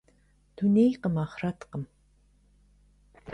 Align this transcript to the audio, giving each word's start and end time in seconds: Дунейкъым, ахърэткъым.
Дунейкъым, 0.55 1.15
ахърэткъым. 1.23 1.83